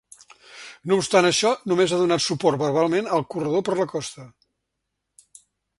No 0.91 0.97
obstant 1.01 1.27
això, 1.29 1.51
només 1.73 1.93
ha 1.93 1.99
donat 2.03 2.25
suport 2.29 2.63
verbalment 2.65 3.13
al 3.19 3.27
corredor 3.35 3.67
per 3.69 3.77
la 3.83 3.89
costa. 3.95 4.31